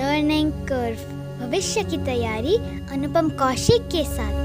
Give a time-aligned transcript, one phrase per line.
[0.00, 1.00] Learning curve
[1.38, 2.54] भविष्य की तैयारी,
[2.92, 4.36] अनुपम कौशिक के साथ।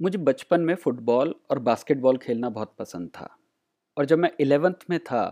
[0.00, 3.28] मुझे बचपन में फुटबॉल और बास्केटबॉल खेलना बहुत पसंद था।
[3.96, 5.22] और जब मैं इलेवेंथ में था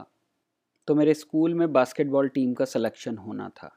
[0.89, 3.71] तो मेरे स्कूल में बास्केटबॉल टीम का सिलेक्शन होना था।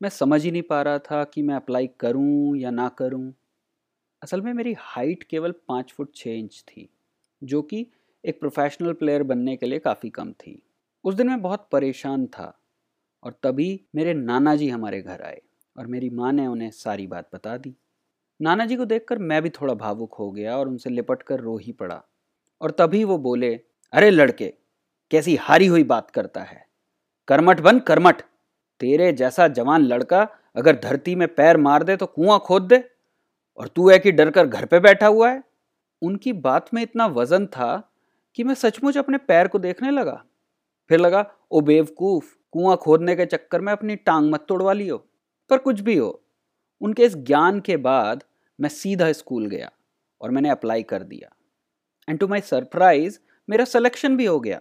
[0.00, 3.32] मैं समझ ही नहीं पा रहा था कि मैं अप्लाई करूँ या ना करूँ।
[4.22, 6.88] असल में मेरी हाइट केवल पाँच फुट छः इंच थी,
[7.42, 7.86] जो कि
[8.24, 10.62] एक प्रोफेशनल प्लेयर बनने के लिए काफ़ी कम थी।
[11.06, 12.60] उस दिन मैं बहुत परेशान था
[13.22, 15.40] और तभी मेरे नाना जी हमारे घर आए
[15.78, 17.76] और मेरी माँ ने उन्हें सारी बात बता दी।
[18.40, 21.58] नाना जी को देखकर मैं भी थोड़ा भावुक हो गया और उनसे लिपट कर रो
[21.58, 22.02] ही पड़ा
[22.60, 23.54] और तभी वो बोले,
[23.92, 24.54] अरे लड़के,
[25.10, 26.66] कैसी हारी हुई बात करता है?
[27.28, 28.22] कर्मठ बन, कर्मठ।
[28.80, 32.84] तेरे जैसा जवान लड़का अगर धरती में पैर मार दे तो कुआँ खोद दे
[33.56, 35.42] और तू है कि डर कर घर पे बैठा हुआ है?
[36.02, 37.92] उनकी बात में इतना वज़न था
[38.34, 40.24] कि मैं सचमुच अपने पैर को देखने लगा।
[40.88, 45.06] फिर लगा, ओ बेवकूफ़, कुआँ खोदने के चक्कर में अपनी टांग मत तोड़वा लियो।
[45.50, 46.22] पर कुछ भी हो,
[46.80, 48.24] उनके इस ज्ञान के बाद
[48.60, 49.72] मैं सीधा स्कूल गया
[50.20, 51.36] और मैंने अप्लाई कर दिया।
[52.08, 53.18] एंड टू माई सरप्राइज़
[53.50, 54.60] मेरा सिलेक्शन भी हो गया।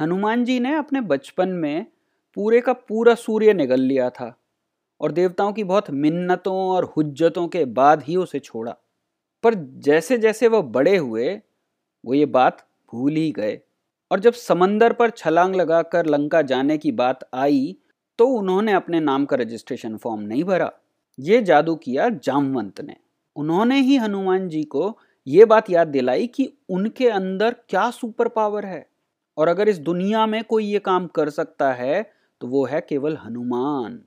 [0.00, 1.86] हनुमान जी ने अपने बचपन में
[2.34, 4.36] पूरे का पूरा सूर्य निगल लिया था
[5.00, 8.76] और देवताओं की बहुत मिन्नतों और हुज्जतों के बाद ही उसे छोड़ा।
[9.42, 11.40] पर जैसे जैसे वह बड़े हुए,
[12.04, 13.60] वो ये बात भूल ही गए।
[14.10, 17.76] और जब समंदर पर छलांग लगाकर लंका जाने की बात आई
[18.18, 20.70] तो उन्होंने अपने नाम का रजिस्ट्रेशन फॉर्म नहीं भरा।
[21.18, 22.96] ये जादू किया जामवंत ने।
[23.36, 28.66] उन्होंने ही हनुमान जी को ये बात याद दिलाई कि उनके अंदर क्या सुपर पावर
[28.66, 28.86] है।
[29.36, 32.02] और अगर इस दुनिया में कोई ये काम कर सकता है
[32.40, 34.00] तो वो है केवल हनुमान।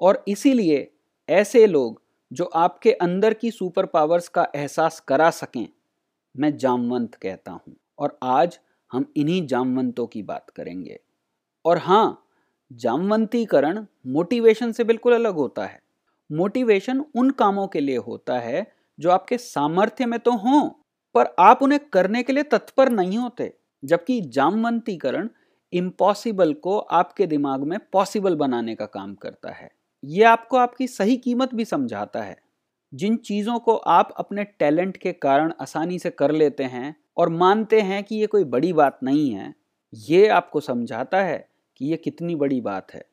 [0.00, 0.90] और इसीलिए
[1.28, 5.66] ऐसे लोग जो आपके अंदर की सुपर पावर्स का एहसास करा सकें,
[6.34, 8.58] मैं जामवंत कहता हूँ। और आज
[8.92, 11.00] हम इन्हीं जामवंतों की बात करेंगे।
[11.64, 12.24] और हाँ
[12.72, 15.80] जामवंतीकरण मोटिवेशन से बिल्कुल अलग होता है।
[16.32, 18.66] मोटिवेशन उन कामों के लिए होता है
[19.00, 20.70] जो आपके सामर्थ्य में तो हों,
[21.14, 23.54] पर आप उन्हें करने के लिए तत्पर नहीं होते।
[23.84, 25.28] जबकि जामवंतीकरण
[25.72, 29.70] इम्पॉसिबल को आपके दिमाग में पॉसिबल बनाने का काम करता है।
[30.04, 32.36] ये आपको आपकी सही कीमत भी समझाता है।
[32.94, 37.80] जिन चीज़ों को आप अपने टैलेंट के कारण आसानी से कर लेते हैं और मानते
[37.80, 39.54] हैं कि ये कोई बड़ी बात नहीं है,
[39.92, 41.46] ये आपको समझाता है
[41.76, 43.04] कि ये कितनी बड़ी बात है।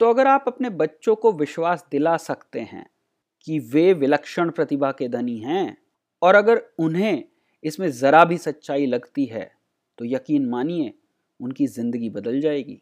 [0.00, 2.84] तो अगर आप अपने बच्चों को विश्वास दिला सकते हैं
[3.46, 5.76] कि वे विलक्षण प्रतिभा के धनी हैं,
[6.22, 7.24] और अगर उन्हें
[7.64, 9.50] इसमें ज़रा भी सच्चाई लगती है
[9.98, 10.92] तो यकीन मानिए
[11.40, 12.80] उनकी ज़िंदगी बदल जाएगी।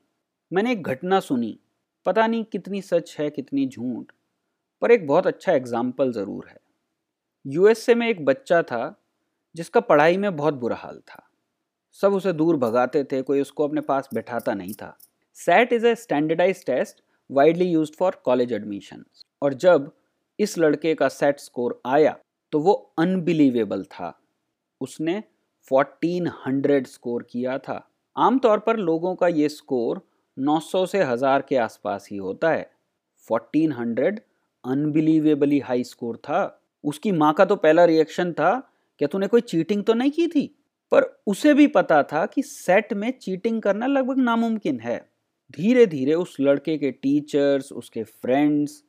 [0.50, 1.58] मैंने एक घटना सुनी,
[2.06, 4.12] पता नहीं कितनी सच है, कितनी झूठ,
[4.82, 6.56] पर एक बहुत अच्छा एग्ज़ाम्पल ज़रूर है।
[7.44, 8.94] यूएसए में एक बच्चा था
[9.56, 11.22] जिसका पढ़ाई में बहुत बुरा हाल था।
[11.98, 14.96] सब उसे दूर भगाते थे, कोई उसको अपने पास बैठाता नहीं था।
[15.36, 19.04] SAT is a standardise test widely use for college admission
[19.42, 19.90] और जब
[20.38, 22.16] इस लड़के का सेट स्कोर आया
[22.52, 24.12] तो वो अनबिलीवेबल था।
[24.80, 25.22] उसने
[25.70, 27.80] 1400 स्कोर किया था।
[28.16, 30.00] आमतौर पर लोगों का ये स्कोर
[30.36, 32.70] 900 से हज़ार के आसपास ही होता है।
[33.28, 34.20] 1400
[34.64, 38.52] अनबिलीवेबली हाई स्कोर था। उसकी माँ का तो पहला रिएक्शन था
[39.00, 40.46] क्या तूने कोई चीटिंग तो नहीं की थी?
[40.92, 44.98] पर उसे भी पता था कि सेट में चीटिंग करना लगभग नामुमकिन है।
[45.50, 48.82] धीरे धीरे उस लड़के के टीचर्स उसके फ्रेंड्स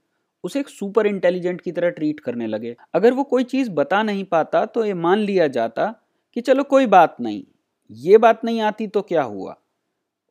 [0.44, 4.23] उसे एक सुपर इंटेलिजेंट की तरह ट्रीट करने लगे। अगर वो कोई चीज़ बता नहीं
[4.23, 5.94] पाता तो ये मान लिया जाता
[6.35, 7.44] कि चलो कोई बात नहीं,
[7.89, 9.56] ये बात नहीं आती तो क्या हुआ?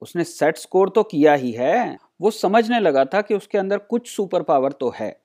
[0.03, 4.08] उसने सेट स्कोर तो किया ही है। वो समझने लगा था कि उसके अंदर कुछ
[4.10, 5.16] सुपर पावर तो है,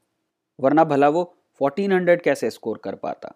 [0.59, 1.23] वरना भला वो
[1.62, 3.35] 1400 कैसे स्कोर कर पाता।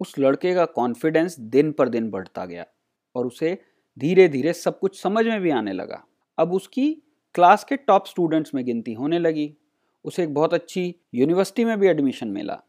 [0.00, 2.66] उस लड़के का कॉन्फिडेंस दिन पर दिन बढ़ता गया
[3.14, 3.56] और उसे
[3.96, 6.02] धीरे धीरे सब कुछ समझ में भी आने लगा।
[6.38, 6.90] अब उसकी
[7.34, 9.54] क्लास के टॉप स्टूडेंट्स में गिनती होने लगी।
[10.04, 12.60] उसे एक बहुत अच्छी यूनिवर्सिटी में भी एडमिशन मिला।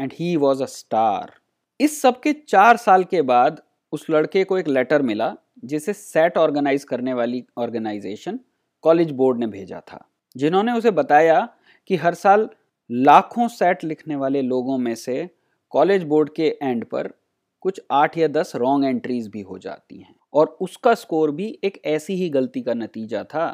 [0.00, 1.32] And he was a star
[1.80, 3.62] इस सब के चार साल के बाद
[3.92, 8.38] उस लड़के को एक लेटर मिला, जिसे सेट ऑर्गेनाइज करने वाली ऑर्गेनाइजेशन
[8.84, 10.04] कॉलेज बोर्ड ने भेजा था,
[10.36, 11.48] जिन्होंने उसे बताया
[11.90, 12.48] कि हर साल
[12.90, 15.28] लाखों सेट लिखने वाले लोगों में से
[15.72, 17.12] कॉलेज बोर्ड के एंड पर
[17.60, 21.80] कुछ आठ या दस रॉन्ग एंट्रीज भी हो जाती हैं। और उसका स्कोर भी एक
[21.84, 23.46] ऐसी ही गलती का नतीजा था।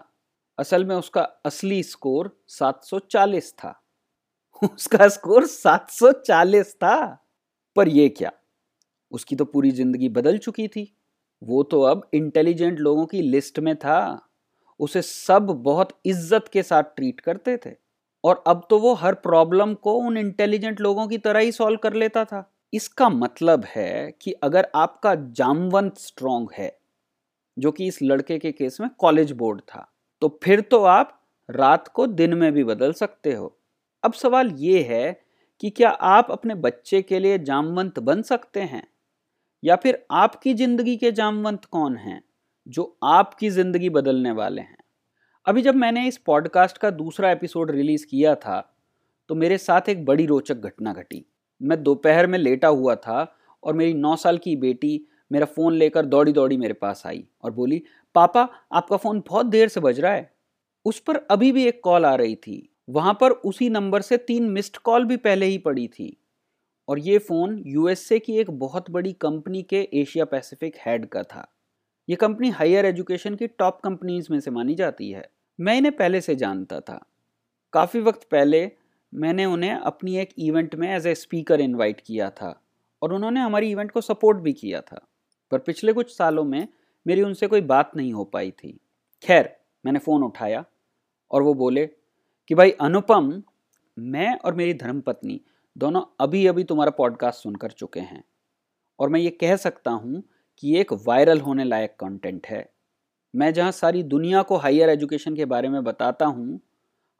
[0.58, 3.80] असल में उसका असली स्कोर 740 था।
[4.62, 7.24] उसका स्कोर 740 था।
[7.76, 8.32] पर ये क्या?
[9.12, 10.92] उसकी तो पूरी ज़िंदगी बदल चुकी थी।
[11.42, 14.28] वो तो अब इंटेलिजेंट लोगों की लिस्ट में था।
[14.80, 17.70] उसे सब बहुत इज़्ज़त के साथ ट्रीट करते थे।
[18.24, 21.94] और अब तो वो हर प्रॉब्लम को उन इंटेलिजेंट लोगों की तरह ही सॉल्व कर
[21.94, 26.72] लेता था। इसका मतलब है कि अगर आपका जामवंत स्ट्रोंग है,
[27.56, 29.88] जो कि इस लड़के के केस में कॉलेज बोर्ड था
[30.22, 31.14] तो फिर तो आप
[31.48, 33.56] रात को दिन में भी बदल सकते हो।
[34.02, 35.12] अब सवाल ये है
[35.62, 38.82] कि क्या आप अपने बच्चे के लिए जामवंत बन सकते हैं?
[39.62, 42.22] या फिर आपकी ज़िंदगी के जामवंत कौन हैं,
[42.66, 44.76] जो आपकी ज़िंदगी बदलने वाले हैं?
[45.48, 48.76] अभी जब मैंने इस पॉडकास्ट का दूसरा एपिसोड रिलीज़ किया था
[49.28, 51.24] तो मेरे साथ एक बड़ी रोचक घटना घटी।
[51.62, 56.06] मैं दोपहर में लेटा हुआ था और मेरी नौ साल की बेटी मेरा फ़ोन लेकर
[56.06, 57.82] दौड़ी दौड़ी मेरे पास आई और बोली,
[58.14, 60.34] पापा, आपका फ़ोन बहुत देर से बज रहा है।
[60.84, 64.50] उस पर अभी भी एक कॉल आ रही थी। वहाँ पर उसी नंबर से तीन
[64.50, 66.16] मिस्ड कॉल भी पहले ही पड़ी थी।
[66.88, 71.54] और ये फ़ोन यूएसए की एक बहुत बड़ी कंपनी के एशिया पैसिफिक हेड का था।
[72.08, 75.30] ये कंपनी हायर एजुकेशन की टॉप कंपनीज़ में से मानी जाती है।
[75.60, 77.06] मैं इन्हें पहले से जानता था।
[77.72, 78.72] काफ़ी वक्त पहले
[79.14, 82.62] मैंने उन्हें अपनी एक इवेंट में एज ए स्पीकर इनवाइट किया था
[83.02, 85.08] और उन्होंने हमारी इवेंट को सपोर्ट भी किया था।
[85.50, 86.68] पर पिछले कुछ सालों में
[87.06, 88.80] मेरी उनसे कोई बात नहीं हो पाई थी।
[89.22, 89.56] खैर,
[89.86, 90.64] मैंने फ़ोन उठाया
[91.30, 93.42] और वो बोले कि, भाई अनुपम,
[93.98, 95.40] मैं और मेरी धर्मपत्नी
[95.78, 98.24] दोनों अभी अभी तुम्हारा पॉडकास्ट सुनकर चुके हैं
[98.98, 100.22] और मैं ये कह सकता हूँ
[100.58, 102.70] कि एक वायरल होने लायक कंटेंट है।
[103.34, 106.60] मैं जहाँ सारी दुनिया को हायर एजुकेशन के बारे में बताता हूँ,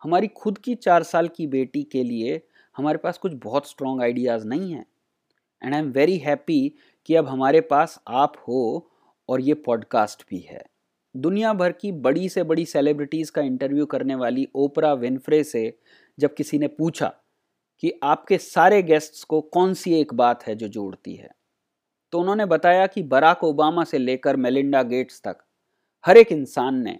[0.02, 2.40] हमारी खुद की चार साल की बेटी के लिए
[2.76, 4.87] हमारे पास कुछ बहुत स्ट्रॉन्ग आइडियाज़ नहीं हैं।
[5.62, 6.75] And I am very happy
[7.06, 8.90] कि अब हमारे पास आप हो
[9.28, 10.64] और ये पॉडकास्ट भी है।
[11.16, 15.78] दुनिया भर की बड़ी से बड़ी सेलिब्रिटीज़ का इंटरव्यू करने वाली ओपरा विनफ्रे से
[16.19, 17.12] जब किसी ने पूछा
[17.82, 21.31] कि आपके सारे गेस्ट्स को कौन सी एक बात है जो जोड़ती है
[22.12, 25.38] तो उन्होंने बताया कि बराक ओबामा से लेकर मेलिंडा गेट्स तक
[26.08, 26.99] हर एक इंसान ने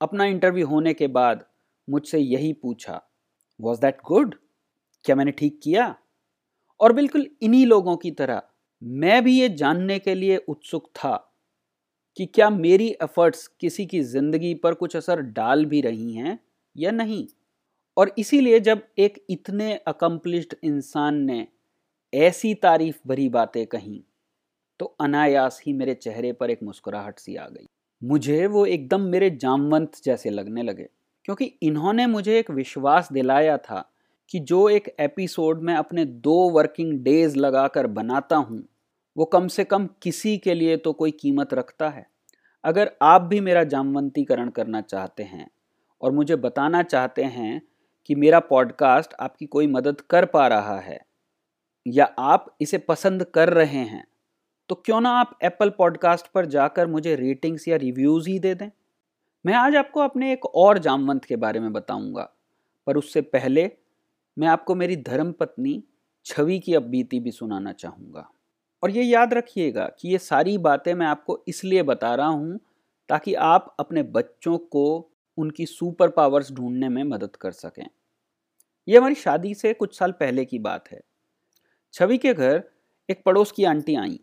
[0.00, 1.44] अपना इंटरव्यू होने के बाद
[1.88, 3.00] मुझसे यही पूछा
[3.60, 4.34] वॉज़ दैट गुड
[5.04, 5.94] क्या मैंने ठीक किया?
[6.80, 8.42] और बिल्कुल इन्हीं लोगों की तरह,
[8.82, 11.14] मैं भी ये जानने के लिए उत्सुक था
[12.16, 16.38] कि क्या मेरी एफर्ट्स किसी की ज़िंदगी पर कुछ असर डाल भी रही हैं
[16.76, 17.26] या नहीं?
[17.96, 21.46] और इसीलिए जब एक इतने अकम्पलिश्ड इंसान ने
[22.12, 24.02] ऐसी तारीफ़ भरी बातें कहीं
[24.80, 27.66] तो अनायास ही मेरे चेहरे पर एक मुस्कुराहट सी आ गई।
[28.02, 30.88] मुझे वो एकदम मेरे जामवंत जैसे लगने लगे,
[31.24, 33.84] क्योंकि इन्होंने मुझे एक विश्वास दिलाया था
[34.30, 38.62] कि जो एक एपिसोड में अपने दो वर्किंग डेज़ लगाकर बनाता हूँ,
[39.16, 42.06] वो कम से कम किसी के लिए तो कोई कीमत रखता है।
[42.64, 45.48] अगर आप भी मेरा जामवंतीकरण करना चाहते हैं
[46.00, 47.60] और मुझे बताना चाहते हैं
[48.06, 51.00] कि मेरा पॉडकास्ट आपकी कोई मदद कर पा रहा है,
[51.86, 54.04] या आप इसे पसंद कर रहे हैं
[54.68, 58.70] तो क्यों ना आप एप्पल पॉडकास्ट पर जाकर मुझे रेटिंग्स या रिव्यूज़ ही दे दें?
[59.46, 62.32] मैं आज आपको अपने एक और जामवंत के बारे में बताऊँगा,
[62.86, 63.70] पर उससे पहले
[64.38, 65.84] मैं आपको मेरी धर्म पत्नी
[66.24, 68.30] छवि की अब बीती भी सुनाना चाहूँगा।
[68.82, 72.60] और ये याद रखिएगा कि ये सारी बातें मैं आपको इसलिए बता रहा हूँ
[73.08, 77.86] ताकि आप अपने बच्चों को उनकी सुपर पावर्स ढूँढने में मदद कर सकें।
[78.88, 81.00] ये हमारी शादी से कुछ साल पहले की बात है।
[81.92, 82.64] छवि के घर
[83.10, 84.20] एक पड़ोस की आंटी आई।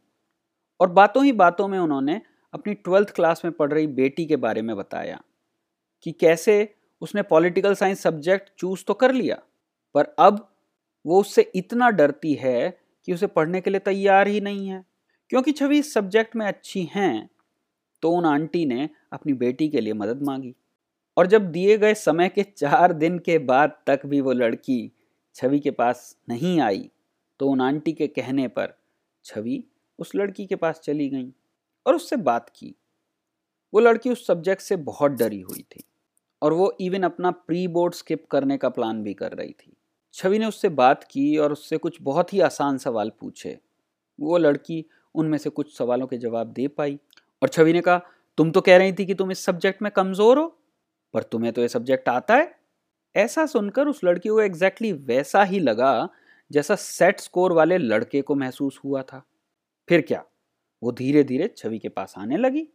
[0.83, 2.21] और बातों ही बातों में उन्होंने
[2.53, 5.19] अपनी ट्वेल्थ क्लास में पढ़ रही बेटी के बारे में बताया
[6.05, 6.55] कि कैसे
[7.01, 9.37] उसने पॉलिटिकल साइंस सब्जेक्ट चूज़ तो कर लिया,
[9.95, 10.47] पर अब
[11.05, 12.69] वो उससे इतना डरती है
[13.07, 14.83] कि उसे पढ़ने के लिए तैयार ही नहीं है।
[15.31, 17.29] क्योंकि छवि इस सब्जेक्ट में अच्छी हैं
[18.03, 20.55] तो उन आंटी ने अपनी बेटी के लिए मदद मांगी।
[21.17, 24.91] और जब दिए गए समय के चार दिन के बाद तक भी वो लड़की
[25.35, 26.89] छवि के पास नहीं आई
[27.39, 28.73] तो उन आंटी के कहने पर
[29.25, 29.63] छवि
[29.99, 31.31] उस लड़की के पास चली गई
[31.85, 32.73] और उससे बात की।
[33.73, 35.83] वो लड़की उस सब्जेक्ट से बहुत डरी हुई थी
[36.41, 39.75] और वो इवन अपना प्री बोर्ड स्किप करने का प्लान भी कर रही थी।
[40.15, 43.57] छवि ने उससे बात की और उससे कुछ बहुत ही आसान सवाल पूछे।
[44.19, 44.83] वो लड़की
[45.15, 46.97] उनमें से कुछ सवालों के जवाब दे पाई
[47.41, 48.01] और छवि ने कहा,
[48.37, 50.47] तुम तो कह रही थी कि तुम इस सब्जेक्ट में कमज़ोर हो,
[51.13, 52.55] पर तुम्हें तो ये सब्जेक्ट आता है।
[53.15, 56.09] ऐसा सुनकर उस लड़की को एग्जैक्टली वैसा ही लगा
[56.51, 59.23] जैसा सेट स्कोर वाले लड़के को महसूस हुआ था।
[59.89, 60.23] फिर क्या?
[60.81, 62.67] वो धीरे धीरे छवि के पास आने लगी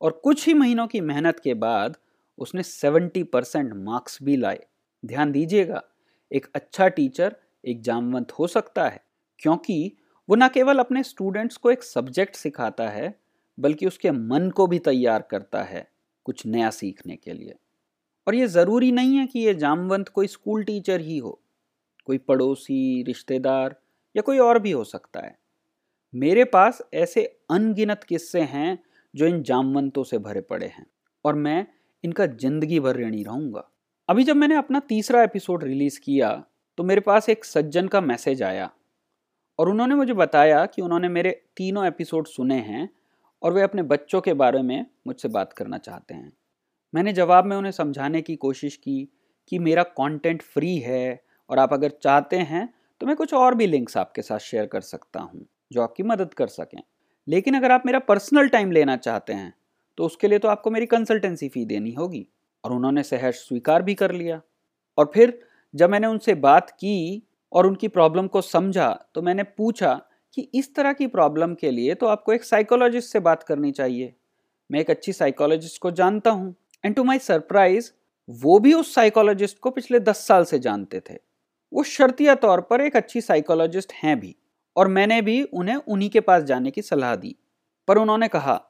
[0.00, 1.96] और कुछ ही महीनों की मेहनत के बाद
[2.38, 4.60] उसने सेवेंटी परसेंट मार्क्स भी लाए।
[5.04, 5.82] ध्यान दीजिएगा,
[6.30, 9.04] एक अच्छा टीचर एक जामवंत हो सकता है,
[9.40, 9.96] क्योंकि
[10.28, 13.14] वो न केवल अपने स्टूडेंट्स को एक सब्जेक्ट सिखाता है,
[13.58, 15.88] बल्कि उसके मन को भी तैयार करता है
[16.26, 17.54] कुछ नया सीखने के लिए।
[18.26, 21.40] और ये ज़रूरी नहीं है कि ये जामवंत कोई स्कूल टीचर ही हो,
[22.06, 23.76] कोई पड़ोसी, रिश्तेदार
[24.14, 25.38] या कोई और भी हो सकता है।
[26.14, 28.78] मेरे पास ऐसे अनगिनत किस्से हैं
[29.14, 30.86] जो इन जामवंतों से भरे पड़े हैं
[31.24, 31.66] और मैं
[32.04, 33.68] इनका ज़िंदगी भर ऋणी रहूँगा।
[34.08, 36.30] अभी जब मैंने अपना तीसरा एपिसोड रिलीज़ किया
[36.78, 38.70] तो मेरे पास एक सज्जन का मैसेज आया
[39.58, 42.88] और उन्होंने मुझे बताया कि उन्होंने मेरे तीनों एपिसोड सुने हैं
[43.42, 46.32] और वे अपने बच्चों के बारे में मुझसे बात करना चाहते हैं।
[46.94, 49.08] मैंने जवाब में उन्हें समझाने की कोशिश की
[49.48, 52.68] कि मेरा कंटेंट फ्री है और आप अगर चाहते हैं
[53.00, 56.34] तो मैं कुछ और भी लिंक्स आपके साथ शेयर कर सकता हूँ। जो आपकी मदद
[56.34, 56.82] कर सकें।
[57.26, 59.52] लेकिन अगर आप मेरा पर्सनल टाइम लेना चाहते हैं
[59.98, 62.26] तो उसके लिए तो आपको मेरी कंसल्टेंसी फ़ी देनी होगी।
[62.64, 64.40] और उन्होंने सहर्ष स्वीकार भी कर लिया।
[64.98, 65.38] और फिर
[65.74, 69.92] जब मैंने उनसे बात की और उनकी प्रॉब्लम को समझा तो मैंने पूछा
[70.36, 74.14] कि इस तरह की प्रॉब्लम के लिए तो आपको एक साइकोलॉजिस्ट से बात करनी चाहिए।
[74.70, 77.90] मैं एक अच्छी साइकोलॉजिस्ट को जानता हूँ। एंड टू माई सरप्राइज़,
[78.28, 81.16] वो भी उस साइकोलॉजिस्ट को पिछले दस साल से जानते थे।
[81.72, 84.34] वो शर्तिया तौर पर एक अच्छी साइकोलॉजिस्ट हैं भी।
[84.76, 87.36] और मैंने भी उन्हें उन्हीं के पास जाने की सलाह दी।
[87.88, 88.62] पर उन्होंने कहा,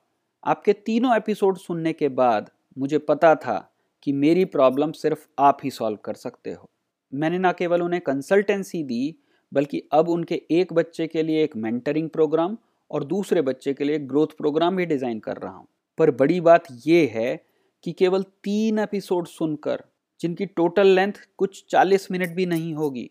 [0.44, 5.71] आपके तीनों एपिसोड सुनने के बाद मुझे पता था कि मेरी प्रॉब्लम सिर्फ़ आप ही
[5.71, 6.71] सॉल्व कर सकते हो।
[7.14, 9.16] मैंने ना केवल उन्हें कंसल्टेंसी दी,
[9.52, 12.56] बल्कि अब उनके एक बच्चे के लिए एक मेंटरिंग प्रोग्राम
[12.90, 15.66] और दूसरे बच्चे के लिए ग्रोथ प्रोग्राम भी डिज़ाइन कर रहा हूँ।
[15.99, 17.47] पर बड़ी बात यह है
[17.85, 19.82] कि केवल तीन एपिसोड सुनकर,
[20.21, 23.11] जिनकी टोटल लेंथ कुछ 40 मिनट भी नहीं होगी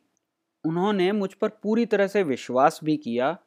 [0.65, 3.38] उन्होंने मुझ पर पूरी तरह से विश्वास भी किया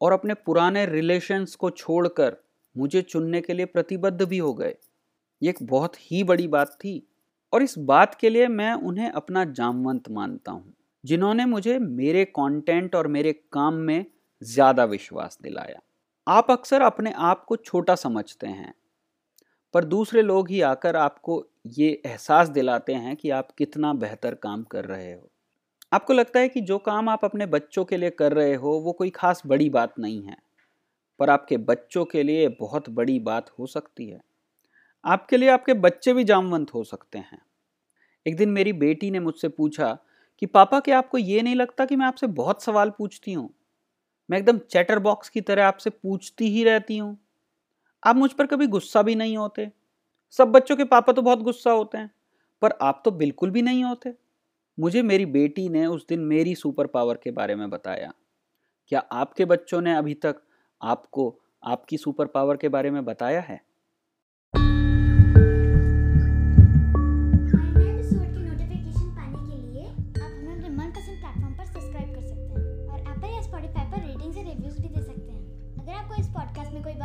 [0.00, 2.36] और अपने पुराने रिलेशंस को छोड़कर
[2.76, 4.74] मुझे चुनने के लिए प्रतिबद्ध भी हो गए।
[5.42, 7.02] ये एक बहुत ही बड़ी बात थी
[7.52, 12.94] और इस बात के लिए मैं उन्हें अपना जामवंत मानता हूँ, जिन्होंने मुझे मेरे कंटेंट
[12.94, 14.04] और मेरे काम में
[14.42, 15.80] ज़्यादा विश्वास दिलाया।
[16.26, 18.74] आप अक्सर अपने आप को छोटा समझते हैं,
[19.74, 24.62] पर दूसरे लोग ही आकर आपको ये एहसास दिलाते हैं कि आप कितना बेहतर काम
[24.64, 25.30] कर रहे हो।
[25.92, 28.92] आपको लगता है कि जो काम आप अपने बच्चों के लिए कर रहे हो, वो
[28.92, 30.36] कोई खास बड़ी बात नहीं है,
[31.20, 34.20] पर आपके बच्चों के लिए बहुत बड़ी बात हो सकती है।
[35.04, 37.40] आपके लिए आपके बच्चे भी जामवंत हो सकते हैं।
[38.26, 39.98] एक दिन मेरी बेटी ने मुझसे पूछा
[40.42, 43.50] कि, पापा, क्या आपको ये नहीं लगता कि मैं आपसे बहुत सवाल पूछती हूँ?
[44.28, 47.18] मैं एकदम चैटर बॉक्स की तरह आपसे पूछती ही रहती हूँ।
[48.02, 49.70] आप मुझ पर कभी गुस्सा भी नहीं होते।
[50.34, 52.10] सब बच्चों के पापा तो बहुत गुस्सा होते हैं,
[52.62, 54.14] पर आप तो बिल्कुल भी नहीं होते।
[54.80, 58.12] मुझे मेरी बेटी ने उस दिन मेरी सुपर पावर के बारे में बताया।
[58.88, 60.36] क्या आपके बच्चों ने अभी तक
[60.82, 63.74] आपको आपकी सुपर पावर के बारे में बताया है?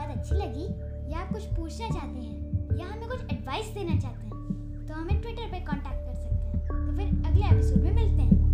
[0.10, 0.66] अच्छी लगी
[1.14, 4.26] या आप कुछ पूछना चाहते हैं या हमें कुछ एडवाइस देना चाहते
[6.04, 6.09] हैं
[7.30, 8.49] अगले एपिसोड में मिलते हैं।